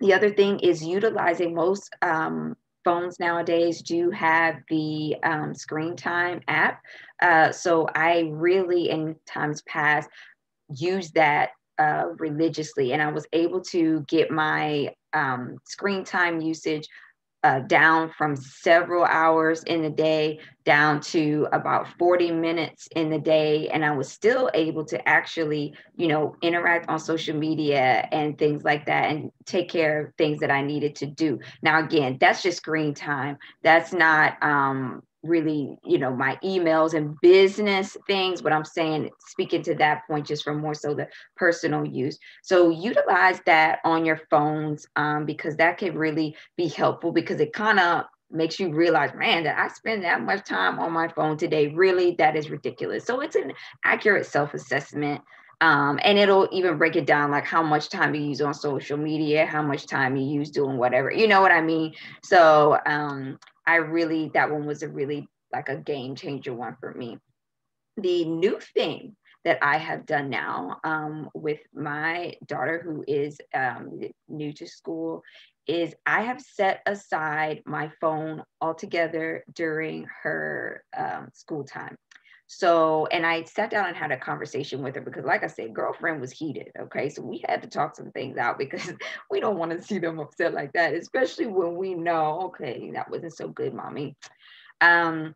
the 0.00 0.12
other 0.12 0.30
thing 0.30 0.58
is 0.58 0.84
utilizing 0.84 1.54
most 1.54 1.94
um, 2.02 2.56
phones 2.84 3.20
nowadays 3.20 3.80
do 3.80 4.10
have 4.10 4.56
the 4.68 5.14
um, 5.22 5.54
screen 5.54 5.94
time 5.94 6.40
app. 6.48 6.82
Uh, 7.22 7.52
so 7.52 7.86
I 7.94 8.28
really, 8.32 8.90
in 8.90 9.14
times 9.24 9.62
past, 9.62 10.10
use 10.74 11.12
that 11.12 11.50
uh, 11.78 12.06
religiously, 12.18 12.92
and 12.92 13.02
I 13.02 13.10
was 13.10 13.26
able 13.32 13.60
to 13.62 14.04
get 14.08 14.30
my 14.30 14.94
um, 15.12 15.58
screen 15.64 16.04
time 16.04 16.40
usage 16.40 16.88
uh, 17.44 17.60
down 17.60 18.10
from 18.18 18.34
several 18.34 19.04
hours 19.04 19.62
in 19.64 19.80
the 19.80 19.90
day 19.90 20.40
down 20.64 21.00
to 21.00 21.46
about 21.52 21.86
40 21.96 22.32
minutes 22.32 22.88
in 22.96 23.10
the 23.10 23.18
day 23.18 23.68
and 23.68 23.84
i 23.84 23.92
was 23.96 24.08
still 24.10 24.50
able 24.54 24.84
to 24.84 25.08
actually 25.08 25.72
you 25.96 26.08
know 26.08 26.34
interact 26.42 26.88
on 26.90 26.98
social 26.98 27.36
media 27.36 28.08
and 28.10 28.36
things 28.38 28.64
like 28.64 28.86
that 28.86 29.10
and 29.10 29.30
take 29.46 29.68
care 29.68 30.06
of 30.06 30.14
things 30.16 30.40
that 30.40 30.50
i 30.50 30.62
needed 30.62 30.96
to 30.96 31.06
do. 31.06 31.38
Now 31.62 31.78
again 31.78 32.18
that's 32.20 32.42
just 32.42 32.58
screen 32.58 32.92
time. 32.92 33.38
That's 33.62 33.92
not 33.92 34.42
um, 34.42 35.02
really, 35.28 35.76
you 35.84 35.98
know, 35.98 36.14
my 36.14 36.38
emails 36.42 36.94
and 36.94 37.16
business 37.20 37.96
things, 38.06 38.42
but 38.42 38.52
I'm 38.52 38.64
saying 38.64 39.10
speaking 39.26 39.62
to 39.64 39.74
that 39.76 40.06
point 40.06 40.26
just 40.26 40.44
for 40.44 40.54
more 40.54 40.74
so 40.74 40.94
the 40.94 41.08
personal 41.36 41.84
use. 41.86 42.18
So 42.42 42.70
utilize 42.70 43.40
that 43.46 43.80
on 43.84 44.04
your 44.04 44.20
phones 44.30 44.86
um, 44.96 45.26
because 45.26 45.56
that 45.56 45.78
can 45.78 45.96
really 45.96 46.36
be 46.56 46.68
helpful 46.68 47.12
because 47.12 47.40
it 47.40 47.52
kind 47.52 47.78
of 47.78 48.04
makes 48.30 48.60
you 48.60 48.74
realize, 48.74 49.10
man, 49.14 49.44
that 49.44 49.58
I 49.58 49.68
spend 49.68 50.04
that 50.04 50.22
much 50.22 50.44
time 50.44 50.78
on 50.78 50.92
my 50.92 51.08
phone 51.08 51.36
today. 51.36 51.68
Really, 51.68 52.14
that 52.18 52.36
is 52.36 52.50
ridiculous. 52.50 53.04
So 53.04 53.20
it's 53.20 53.36
an 53.36 53.52
accurate 53.84 54.26
self-assessment. 54.26 55.22
Um, 55.60 55.98
and 56.04 56.18
it'll 56.18 56.48
even 56.52 56.78
break 56.78 56.94
it 56.94 57.04
down 57.04 57.32
like 57.32 57.44
how 57.44 57.64
much 57.64 57.88
time 57.88 58.14
you 58.14 58.20
use 58.20 58.40
on 58.40 58.54
social 58.54 58.96
media, 58.96 59.44
how 59.44 59.62
much 59.62 59.86
time 59.86 60.16
you 60.16 60.24
use 60.24 60.50
doing 60.50 60.76
whatever, 60.76 61.10
you 61.10 61.26
know 61.26 61.40
what 61.40 61.50
I 61.50 61.60
mean? 61.60 61.94
So 62.22 62.78
um, 62.86 63.40
I 63.68 63.76
really, 63.76 64.30
that 64.32 64.50
one 64.50 64.64
was 64.64 64.82
a 64.82 64.88
really 64.88 65.28
like 65.52 65.68
a 65.68 65.76
game 65.76 66.16
changer 66.16 66.54
one 66.54 66.76
for 66.80 66.94
me. 66.94 67.18
The 67.98 68.24
new 68.24 68.58
thing 68.74 69.14
that 69.44 69.58
I 69.60 69.76
have 69.76 70.06
done 70.06 70.30
now 70.30 70.80
um, 70.84 71.28
with 71.34 71.60
my 71.74 72.34
daughter, 72.46 72.80
who 72.82 73.04
is 73.06 73.38
um, 73.52 74.00
new 74.26 74.54
to 74.54 74.66
school, 74.66 75.22
is 75.66 75.94
I 76.06 76.22
have 76.22 76.40
set 76.40 76.80
aside 76.86 77.60
my 77.66 77.92
phone 78.00 78.42
altogether 78.62 79.44
during 79.54 80.06
her 80.22 80.82
um, 80.96 81.28
school 81.34 81.64
time. 81.64 81.96
So, 82.50 83.06
and 83.12 83.26
I 83.26 83.44
sat 83.44 83.70
down 83.70 83.88
and 83.88 83.96
had 83.96 84.10
a 84.10 84.16
conversation 84.16 84.82
with 84.82 84.94
her 84.94 85.02
because, 85.02 85.26
like 85.26 85.44
I 85.44 85.48
said, 85.48 85.74
girlfriend 85.74 86.18
was 86.18 86.32
heated. 86.32 86.68
Okay. 86.80 87.10
So 87.10 87.20
we 87.20 87.44
had 87.46 87.60
to 87.62 87.68
talk 87.68 87.94
some 87.94 88.10
things 88.12 88.38
out 88.38 88.58
because 88.58 88.90
we 89.30 89.38
don't 89.38 89.58
want 89.58 89.70
to 89.72 89.82
see 89.82 89.98
them 89.98 90.18
upset 90.18 90.54
like 90.54 90.72
that, 90.72 90.94
especially 90.94 91.46
when 91.46 91.76
we 91.76 91.94
know, 91.94 92.40
okay, 92.44 92.90
that 92.94 93.10
wasn't 93.10 93.36
so 93.36 93.48
good, 93.48 93.74
mommy. 93.74 94.16
Um, 94.80 95.34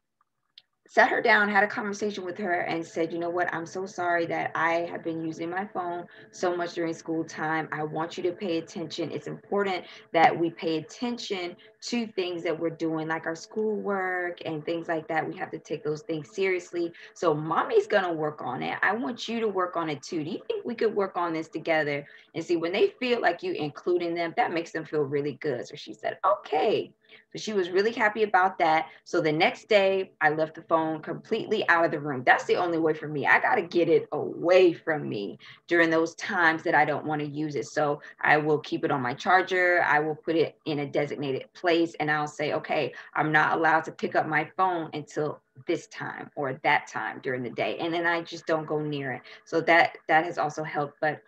sat 0.88 1.11
her 1.11 1.21
down, 1.21 1.50
had 1.50 1.64
a 1.64 1.69
conversation 1.69 2.25
with 2.25 2.38
her, 2.38 2.61
and 2.61 2.85
said, 2.85 3.12
You 3.12 3.19
know 3.19 3.31
what? 3.31 3.52
I'm 3.52 3.66
so 3.66 3.85
sorry 3.85 4.25
that 4.26 4.50
I 4.54 4.88
have 4.90 5.04
been 5.04 5.23
using 5.23 5.50
my 5.50 5.66
phone 5.66 6.07
so 6.31 6.57
much 6.57 6.75
during 6.75 6.95
school 6.95 7.25
time. 7.25 7.69
I 7.73 7.83
want 7.83 8.16
you 8.16 8.23
to 8.25 8.33
pay 8.33 8.57
attention. 8.57 9.11
It's 9.11 9.26
important 9.26 9.85
that 10.14 10.38
we 10.38 10.49
pay 10.49 10.78
attention 10.78 11.57
to 11.82 12.06
things 12.06 12.42
that 12.44 12.58
we're 12.58 12.70
doing, 12.70 13.08
like 13.08 13.26
our 13.26 13.34
schoolwork 13.34 14.40
and 14.44 14.64
things 14.64 14.88
like 14.88 15.08
that. 15.08 15.26
We 15.26 15.36
have 15.36 15.50
to 15.50 15.58
take 15.58 15.82
those 15.82 16.02
things 16.02 16.30
seriously. 16.30 16.92
So, 17.14 17.34
mommy's 17.34 17.86
going 17.86 18.04
to 18.04 18.12
work 18.12 18.40
on 18.42 18.62
it. 18.62 18.78
I 18.82 18.92
want 18.94 19.28
you 19.28 19.40
to 19.40 19.48
work 19.48 19.76
on 19.76 19.90
it 19.90 20.02
too. 20.02 20.22
Do 20.22 20.30
you 20.30 20.40
think 20.46 20.64
we 20.64 20.74
could 20.74 20.94
work 20.94 21.16
on 21.16 21.32
this 21.32 21.48
together? 21.48 22.06
And 22.34 22.44
see, 22.44 22.56
when 22.56 22.72
they 22.72 22.88
feel 23.00 23.20
like 23.20 23.42
you 23.42 23.52
including 23.52 24.14
them, 24.14 24.32
that 24.36 24.52
makes 24.52 24.70
them 24.70 24.84
feel 24.84 25.02
really 25.02 25.34
good. 25.34 25.66
So, 25.66 25.74
she 25.76 25.92
said, 25.92 26.18
Okay. 26.24 26.92
So 27.32 27.38
she 27.38 27.52
was 27.52 27.70
really 27.70 27.92
happy 27.92 28.22
about 28.22 28.58
that. 28.58 28.86
So 29.04 29.20
the 29.20 29.32
next 29.32 29.68
day, 29.68 30.12
I 30.20 30.30
left 30.30 30.54
the 30.54 30.62
phone 30.62 31.00
completely 31.00 31.66
out 31.68 31.84
of 31.84 31.90
the 31.90 32.00
room. 32.00 32.22
That's 32.24 32.44
the 32.44 32.56
only 32.56 32.78
way 32.78 32.92
for 32.94 33.08
me. 33.08 33.26
I 33.26 33.40
got 33.40 33.54
to 33.54 33.62
get 33.62 33.88
it 33.88 34.06
away 34.12 34.72
from 34.72 35.08
me 35.08 35.38
during 35.66 35.90
those 35.90 36.14
times 36.16 36.62
that 36.64 36.74
I 36.74 36.84
don't 36.84 37.06
want 37.06 37.20
to 37.20 37.26
use 37.26 37.54
it. 37.54 37.66
So 37.66 38.00
I 38.20 38.36
will 38.36 38.58
keep 38.58 38.84
it 38.84 38.90
on 38.90 39.00
my 39.00 39.14
charger. 39.14 39.82
I 39.82 40.00
will 40.00 40.14
put 40.14 40.36
it 40.36 40.56
in 40.66 40.80
a 40.80 40.86
designated 40.86 41.52
place 41.54 41.71
and 42.00 42.10
I'll 42.10 42.26
say, 42.26 42.52
okay, 42.52 42.92
I'm 43.14 43.32
not 43.32 43.56
allowed 43.56 43.84
to 43.84 43.92
pick 43.92 44.14
up 44.14 44.26
my 44.26 44.48
phone 44.56 44.90
until 44.92 45.40
this 45.66 45.86
time 45.88 46.30
or 46.36 46.60
that 46.62 46.86
time 46.86 47.20
during 47.22 47.42
the 47.42 47.50
day. 47.50 47.76
And 47.78 47.92
then 47.92 48.06
I 48.06 48.22
just 48.22 48.46
don't 48.46 48.66
go 48.66 48.80
near 48.80 49.12
it. 49.12 49.22
So 49.44 49.60
that 49.62 49.98
that 50.08 50.24
has 50.24 50.38
also 50.38 50.62
helped. 50.62 50.96
But 51.00 51.22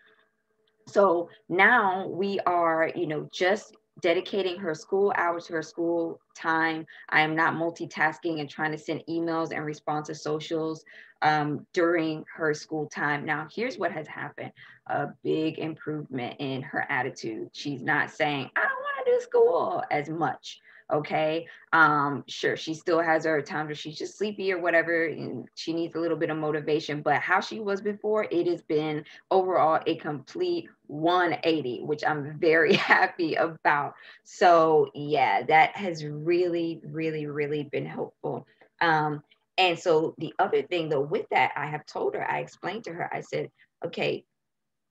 so 0.87 1.29
now 1.49 2.07
we 2.09 2.41
are, 2.41 2.91
you 2.95 3.07
know, 3.07 3.29
just 3.33 3.77
dedicating 4.01 4.59
her 4.59 4.75
school 4.75 5.13
hours 5.17 5.47
to 5.47 5.53
her 5.55 5.63
school 5.63 6.21
time. 6.35 6.87
I 7.09 7.21
am 7.21 7.37
not 7.37 7.55
multitasking 7.55 8.41
and 8.41 8.51
trying 8.51 8.73
to 8.73 8.79
send 8.79 9.05
emails 9.09 9.53
and 9.53 9.65
respond 9.65 10.05
to 10.07 10.15
socials 10.15 10.85
um, 11.23 11.67
during 11.73 12.25
her 12.35 12.53
school 12.55 12.87
time. 12.87 13.25
Now, 13.25 13.47
here's 13.53 13.79
what 13.79 13.93
has 13.93 14.07
happened 14.07 14.53
a 14.89 15.09
big 15.23 15.59
improvement 15.59 16.37
in 16.41 16.61
her 16.63 16.85
attitude. 16.91 17.49
She's 17.53 17.83
not 17.83 18.11
saying, 18.11 18.51
I 18.57 18.74
school 19.21 19.83
as 19.91 20.09
much 20.09 20.61
okay? 20.93 21.47
Um 21.73 22.25
sure 22.29 22.57
she 22.57 22.75
still 22.75 23.01
has 23.01 23.25
her 23.25 23.41
times 23.43 23.69
where 23.69 23.75
she's 23.75 23.99
just 23.99 24.19
sleepy 24.19 24.53
or 24.53 24.61
whatever 24.61 25.07
and 25.07 25.49
she 25.55 25.73
needs 25.73 25.97
a 25.97 26.01
little 26.01 26.17
bit 26.17 26.31
of 26.31 26.37
motivation 26.37 27.03
but 27.03 27.21
how 27.21 27.41
she 27.41 27.61
was 27.61 27.81
before 27.81 28.27
it 28.31 28.47
has 28.47 28.63
been 28.63 29.05
overall 29.31 29.81
a 29.87 29.97
complete 29.97 30.69
180 30.87 31.83
which 31.85 32.05
i'm 32.07 32.39
very 32.39 32.75
happy 32.95 33.35
about. 33.35 33.95
So 34.25 34.91
yeah 34.95 35.43
that 35.45 35.77
has 35.77 36.05
really 36.05 36.81
really 36.85 37.27
really 37.27 37.65
been 37.65 37.87
helpful. 37.87 38.47
Um 38.81 39.23
and 39.57 39.79
so 39.79 40.15
the 40.19 40.35
other 40.39 40.63
thing 40.63 40.89
though 40.89 41.01
with 41.01 41.27
that 41.31 41.53
i 41.57 41.67
have 41.67 41.87
told 41.87 42.15
her 42.15 42.29
i 42.29 42.41
explained 42.41 42.85
to 42.85 42.93
her 42.93 43.09
i 43.15 43.21
said 43.21 43.49
okay 43.85 44.25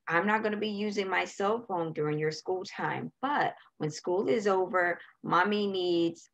I'm 0.07 0.27
not 0.27 0.41
going 0.41 0.53
to 0.53 0.59
be 0.59 0.69
using 0.69 1.09
my 1.09 1.25
cell 1.25 1.65
phone 1.67 1.93
during 1.93 2.19
your 2.19 2.31
school 2.31 2.63
time. 2.63 3.11
But 3.21 3.55
when 3.77 3.89
school 3.89 4.27
is 4.27 4.47
over, 4.47 4.99
mommy 5.23 5.67
needs 5.67 6.29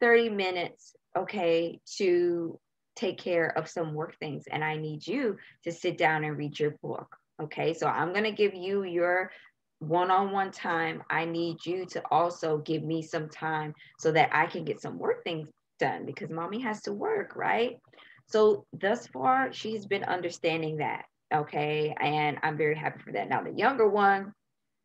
30 0.00 0.30
minutes, 0.30 0.94
okay, 1.16 1.80
to 1.98 2.58
take 2.96 3.18
care 3.18 3.56
of 3.56 3.68
some 3.68 3.94
work 3.94 4.16
things. 4.18 4.44
And 4.50 4.64
I 4.64 4.76
need 4.76 5.06
you 5.06 5.38
to 5.64 5.72
sit 5.72 5.96
down 5.98 6.24
and 6.24 6.36
read 6.36 6.58
your 6.58 6.72
book. 6.82 7.16
Okay. 7.42 7.74
So 7.74 7.86
I'm 7.86 8.12
going 8.12 8.24
to 8.24 8.32
give 8.32 8.54
you 8.54 8.84
your 8.84 9.30
one 9.78 10.10
on 10.10 10.30
one 10.30 10.50
time. 10.50 11.02
I 11.10 11.24
need 11.24 11.64
you 11.64 11.86
to 11.86 12.02
also 12.10 12.58
give 12.58 12.82
me 12.82 13.02
some 13.02 13.28
time 13.28 13.74
so 13.98 14.12
that 14.12 14.30
I 14.32 14.46
can 14.46 14.64
get 14.64 14.80
some 14.80 14.98
work 14.98 15.24
things 15.24 15.48
done 15.78 16.06
because 16.06 16.30
mommy 16.30 16.60
has 16.60 16.82
to 16.82 16.92
work, 16.92 17.34
right? 17.34 17.78
So 18.26 18.66
thus 18.72 19.06
far, 19.08 19.52
she's 19.52 19.86
been 19.86 20.04
understanding 20.04 20.76
that. 20.76 21.04
Okay. 21.32 21.94
And 22.00 22.38
I'm 22.42 22.56
very 22.56 22.74
happy 22.74 23.00
for 23.02 23.12
that. 23.12 23.28
Now, 23.28 23.42
the 23.42 23.52
younger 23.52 23.88
one, 23.88 24.34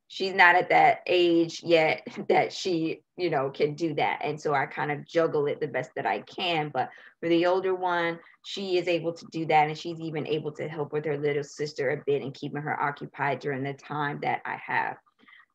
she's 0.08 0.34
not 0.34 0.56
at 0.56 0.70
that 0.70 1.00
age 1.06 1.62
yet 1.64 2.08
that 2.30 2.54
she, 2.54 3.02
you 3.18 3.30
know, 3.30 3.50
can 3.50 3.76
do 3.76 3.94
that. 3.96 4.20
And 4.24 4.40
so 4.40 4.54
I 4.54 4.66
kind 4.66 4.92
of 4.92 5.06
juggle 5.06 5.48
it 5.48 5.60
the 5.60 5.68
best 5.68 5.92
that 5.96 6.06
I 6.06 6.22
can. 6.22 6.70
But 6.74 6.90
for 7.20 7.30
the 7.30 7.46
older 7.46 7.76
one, 7.76 8.20
she 8.46 8.78
is 8.78 8.88
able 8.88 9.14
to 9.14 9.26
do 9.32 9.46
that. 9.48 9.68
And 9.68 9.78
she's 9.78 10.00
even 10.00 10.28
able 10.28 10.52
to 10.54 10.68
help 10.68 10.94
with 10.94 11.06
her 11.06 11.18
little 11.18 11.44
sister 11.44 11.92
a 11.92 12.04
bit 12.06 12.22
and 12.22 12.34
keeping 12.34 12.62
her 12.62 12.82
occupied 12.82 13.40
during 13.40 13.64
the 13.64 13.74
time 13.74 14.20
that 14.22 14.42
I 14.46 14.58
have. 14.66 14.98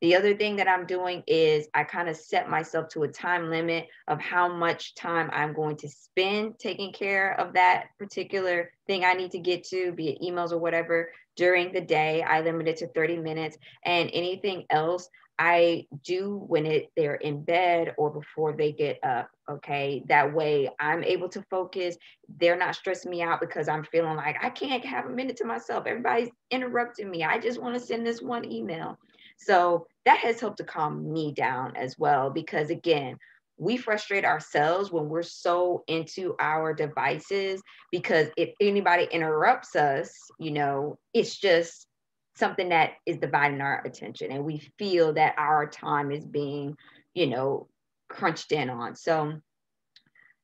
The 0.03 0.17
other 0.17 0.37
thing 0.37 0.57
that 0.57 0.69
I'm 0.69 0.85
doing 0.85 1.23
is 1.29 1.69
I 1.75 1.85
kind 1.85 2.09
of 2.09 2.17
set 2.17 2.51
myself 2.51 2.89
to 2.89 3.05
a 3.05 3.09
time 3.09 3.51
limit 3.51 3.87
of 4.09 4.21
how 4.21 4.53
much 4.53 4.97
time 4.97 5.31
I'm 5.33 5.55
going 5.55 5.77
to 5.77 5.89
spend 5.89 6.59
taking 6.59 6.93
care 6.93 7.39
of 7.39 7.53
that 7.53 7.87
particular 8.01 8.73
thing 8.89 9.05
I 9.05 9.13
need 9.13 9.31
to 9.31 9.39
get 9.39 9.63
to, 9.69 9.93
be 9.93 10.09
it 10.09 10.21
emails 10.21 10.51
or 10.51 10.59
whatever, 10.59 11.13
during 11.37 11.73
the 11.73 11.81
day. 11.81 12.21
I 12.21 12.41
limit 12.41 12.67
it 12.67 12.79
to 12.79 12.89
30 12.89 13.19
minutes. 13.19 13.57
And 13.85 14.11
anything 14.13 14.67
else 14.71 15.09
I 15.39 15.87
do 16.05 16.43
when 16.49 16.67
it 16.67 16.91
they're 16.97 17.15
in 17.15 17.45
bed 17.45 17.95
or 17.97 18.11
before 18.11 18.53
they 18.53 18.73
get 18.73 18.99
up. 19.05 19.31
Okay. 19.49 20.03
That 20.09 20.35
way 20.35 20.69
I'm 20.81 21.05
able 21.05 21.29
to 21.29 21.43
focus. 21.49 21.97
They're 22.41 22.59
not 22.59 22.75
stressing 22.75 23.11
me 23.11 23.23
out 23.23 23.41
because 23.41 23.69
I'm 23.69 23.85
feeling 23.85 24.17
like 24.17 24.37
I 24.43 24.51
can't 24.51 24.85
have 24.85 25.07
a 25.07 25.11
minute 25.11 25.37
to 25.37 25.45
myself. 25.45 25.87
Everybody's 25.87 26.31
interrupting 26.51 27.09
me. 27.09 27.23
I 27.23 27.39
just 27.39 27.63
want 27.63 27.75
to 27.75 27.81
send 27.81 28.05
this 28.05 28.21
one 28.21 28.51
email. 28.51 28.99
So 29.39 29.87
that 30.05 30.19
has 30.19 30.41
helped 30.41 30.59
to 30.59 30.65
calm 30.65 31.13
me 31.13 31.33
down 31.33 31.77
as 31.77 31.99
well 31.99 32.31
because 32.31 32.71
again 32.71 33.17
we 33.59 33.77
frustrate 33.77 34.25
ourselves 34.25 34.91
when 34.91 35.09
we're 35.09 35.23
so 35.23 35.85
into 35.87 36.35
our 36.41 36.73
devices 36.75 37.63
because 37.93 38.29
if 38.37 38.51
anybody 38.61 39.07
interrupts 39.13 39.77
us 39.77 40.11
you 40.41 40.51
know 40.51 40.99
it's 41.13 41.37
just 41.37 41.87
something 42.35 42.71
that 42.71 42.93
is 43.05 43.19
dividing 43.19 43.61
our 43.61 43.83
attention 43.85 44.33
and 44.33 44.45
we 44.45 44.59
feel 44.79 45.13
that 45.13 45.35
our 45.37 45.69
time 45.69 46.11
is 46.11 46.25
being 46.25 46.75
you 47.15 47.27
know 47.27 47.69
crunched 48.13 48.53
in 48.53 48.71
on. 48.71 48.95
So 48.95 49.41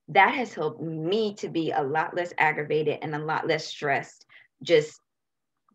that 0.08 0.34
has 0.34 0.54
helped 0.54 0.80
me 0.82 1.34
to 1.34 1.48
be 1.48 1.70
a 1.70 1.82
lot 1.82 2.16
less 2.16 2.32
aggravated 2.38 2.98
and 3.02 3.14
a 3.14 3.18
lot 3.18 3.46
less 3.46 3.66
stressed 3.66 4.24
just 4.62 4.98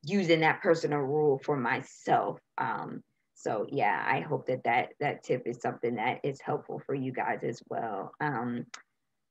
using 0.04 0.42
that 0.42 0.62
personal 0.62 1.00
rule 1.00 1.40
for 1.44 1.58
myself. 1.58 2.40
Um, 2.58 3.04
so 3.44 3.68
yeah 3.70 4.04
i 4.08 4.22
hope 4.22 4.46
that 4.48 4.64
that 4.64 4.90
that 5.00 5.24
tip 5.24 5.44
is 5.46 5.60
something 5.62 5.96
that 5.96 6.20
is 6.24 6.40
helpful 6.40 6.82
for 6.86 6.96
you 6.96 7.12
guys 7.12 7.40
as 7.44 7.62
well. 7.70 8.14
Um 8.22 8.66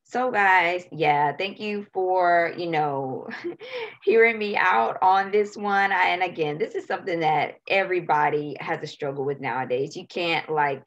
so 0.05 0.31
guys 0.31 0.85
yeah 0.93 1.33
thank 1.35 1.61
you 1.61 1.87
for 1.95 2.53
you 2.57 2.67
know 2.67 3.29
hearing 4.05 4.39
me 4.39 4.57
out 4.57 4.99
on 5.01 5.31
this 5.31 5.57
one. 5.57 5.93
I, 5.93 6.09
and 6.09 6.23
again 6.23 6.59
this 6.59 6.75
is 6.75 6.87
something 6.87 7.21
that 7.21 7.55
everybody 7.69 8.57
has 8.61 8.83
a 8.83 8.87
struggle 8.87 9.25
with 9.25 9.41
nowadays. 9.41 9.97
You 9.97 10.07
can't 10.07 10.51
like 10.51 10.83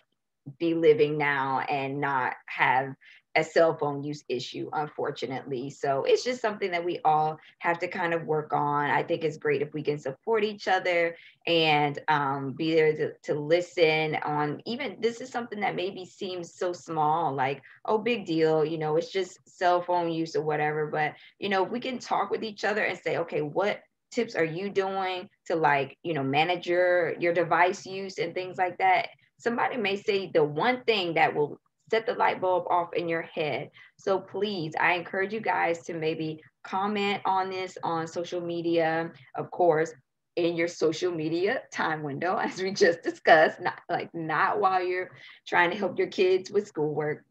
be 0.60 0.76
living 0.76 1.18
now 1.18 1.62
and 1.62 2.00
not 2.00 2.34
have 2.46 2.94
a 3.36 3.44
cell 3.44 3.76
phone 3.76 4.02
use 4.02 4.24
issue, 4.30 4.70
unfortunately. 4.72 5.70
So 5.70 6.04
it's 6.06 6.24
just 6.24 6.42
something 6.42 6.72
that 6.72 6.86
we 6.86 7.00
all 7.04 7.38
have 7.60 7.80
to 7.80 7.88
kind 7.88 8.14
of 8.14 8.24
work 8.26 8.54
on. 8.54 8.90
I 8.90 9.04
think 9.04 9.24
it's 9.24 9.38
great 9.38 9.62
if 9.62 9.74
we 9.74 9.84
can 9.84 10.00
support 10.00 10.44
each 10.44 10.68
other 10.68 11.16
and 11.46 12.00
um, 12.08 12.54
be 12.54 12.74
there 12.74 12.94
to, 12.96 13.12
to 13.24 13.34
listen 13.34 14.16
on 14.24 14.62
even 14.66 14.98
this 15.00 15.20
is 15.20 15.30
something 15.30 15.60
that 15.60 15.76
maybe 15.76 16.06
seems 16.06 16.54
so 16.54 16.72
small, 16.72 17.34
like, 17.34 17.62
oh, 17.84 17.98
big 17.98 18.26
deal, 18.26 18.64
you 18.64 18.78
know, 18.78 18.96
it's 18.96 19.12
just 19.12 19.38
cell 19.48 19.82
phone 19.82 20.12
use 20.12 20.36
or 20.36 20.44
whatever. 20.44 20.88
But, 20.88 21.16
you 21.40 21.50
know, 21.50 21.66
if 21.66 21.72
we 21.72 21.80
can 21.80 22.00
talk 22.00 22.32
with 22.32 22.44
each 22.44 22.64
other 22.64 22.84
and 22.84 22.98
say, 22.98 23.18
okay, 23.18 23.42
what 23.42 23.82
tips 24.12 24.36
are 24.36 24.46
you 24.46 24.70
doing 24.70 25.30
to 25.48 25.56
like, 25.56 25.98
you 26.04 26.14
know, 26.14 26.24
manage 26.24 26.68
your, 26.68 27.20
your 27.20 27.34
device 27.34 27.86
use 27.86 28.18
and 28.18 28.34
things 28.34 28.58
like 28.58 28.78
that? 28.78 29.10
Somebody 29.38 29.76
may 29.76 29.98
say 29.98 30.32
the 30.34 30.44
one 30.44 30.84
thing 30.86 31.16
that 31.16 31.36
will 31.36 31.60
set 31.90 32.06
the 32.06 32.14
light 32.14 32.42
bulb 32.42 32.66
off 32.70 32.94
in 32.94 33.08
your 33.08 33.22
head. 33.22 33.70
So 33.98 34.20
please, 34.20 34.74
I 34.80 34.94
encourage 34.94 35.34
you 35.34 35.40
guys 35.40 35.84
to 35.84 35.94
maybe 35.94 36.42
comment 36.64 37.22
on 37.26 37.50
this 37.50 37.78
on 37.84 38.08
social 38.08 38.42
media, 38.42 39.12
of 39.36 39.52
course, 39.52 39.94
in 40.36 40.56
your 40.56 40.68
social 40.68 41.12
media 41.12 41.62
time 41.72 42.04
window, 42.04 42.38
as 42.42 42.62
we 42.62 42.72
just 42.72 43.04
discussed, 43.04 43.60
not 43.60 43.80
like 43.90 44.10
not 44.14 44.60
while 44.60 44.84
you're 44.84 45.12
trying 45.48 45.72
to 45.72 45.78
help 45.78 45.98
your 45.98 46.08
kids 46.08 46.52
with 46.52 46.68
schoolwork. 46.68 47.24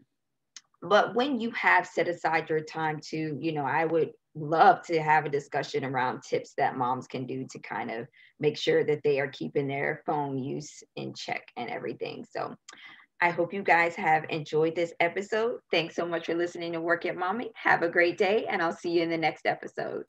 But 0.83 1.15
when 1.15 1.41
you 1.41 1.51
have 1.53 1.87
set 1.87 2.09
aside 2.09 2.51
your 2.51 2.61
time 2.61 3.01
to, 3.09 3.39
you 3.41 3.53
know, 3.53 3.65
I 3.65 3.87
would 3.87 4.11
love 4.35 4.83
to 4.83 5.01
have 5.01 5.25
a 5.25 5.31
discussion 5.31 5.85
around 5.85 6.23
tips 6.23 6.55
that 6.59 6.77
moms 6.77 7.07
can 7.07 7.27
do 7.27 7.47
to 7.51 7.59
kind 7.61 7.91
of 7.91 8.07
make 8.41 8.59
sure 8.59 8.85
that 8.85 9.03
they 9.03 9.21
are 9.21 9.29
keeping 9.29 9.69
their 9.69 10.03
phone 10.05 10.39
use 10.39 10.83
in 10.97 11.15
check 11.15 11.47
and 11.57 11.71
everything. 11.71 12.27
So 12.31 12.55
I 13.25 13.31
hope 13.31 13.55
you 13.55 13.63
guys 13.63 13.95
have 13.95 14.27
enjoyed 14.29 14.77
this 14.77 14.93
episode. 15.01 15.61
Thanks 15.71 15.97
so 15.97 16.05
much 16.05 16.27
for 16.27 16.35
listening 16.35 16.75
to 16.75 16.81
Work 16.83 17.07
It 17.07 17.17
Mommy. 17.17 17.53
Have 17.55 17.81
a 17.81 17.89
great 17.89 18.19
day, 18.19 18.45
and 18.51 18.61
I'll 18.61 18.77
see 18.77 18.91
you 18.91 19.03
in 19.03 19.09
the 19.09 19.17
next 19.17 19.47
episode. 19.47 20.05